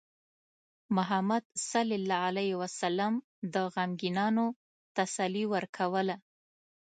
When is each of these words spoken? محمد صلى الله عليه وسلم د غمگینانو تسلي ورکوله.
محمد 0.95 1.43
صلى 1.71 1.95
الله 1.99 2.19
عليه 2.29 2.51
وسلم 2.61 3.13
د 3.53 3.55
غمگینانو 3.73 4.45
تسلي 4.97 5.43
ورکوله. 5.53 6.15